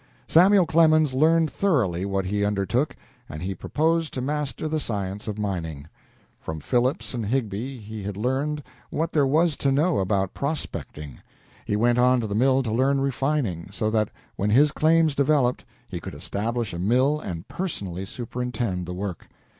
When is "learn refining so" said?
12.73-13.91